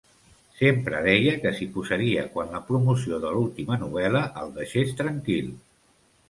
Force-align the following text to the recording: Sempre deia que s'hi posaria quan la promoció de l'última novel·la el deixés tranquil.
Sempre 0.59 1.01
deia 1.07 1.33
que 1.43 1.51
s'hi 1.59 1.67
posaria 1.75 2.23
quan 2.37 2.49
la 2.55 2.61
promoció 2.69 3.21
de 3.27 3.35
l'última 3.35 3.79
novel·la 3.83 4.23
el 4.45 4.51
deixés 4.57 4.97
tranquil. 5.05 5.55